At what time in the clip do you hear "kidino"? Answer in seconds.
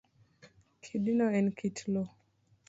0.83-1.25